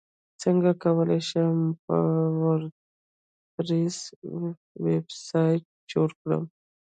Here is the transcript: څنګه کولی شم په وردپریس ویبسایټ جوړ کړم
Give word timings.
څنګه 0.43 0.69
کولی 0.83 1.19
شم 1.29 1.57
په 1.85 1.95
وردپریس 2.43 3.97
ویبسایټ 4.85 5.63
جوړ 5.91 6.09
کړم 6.21 6.43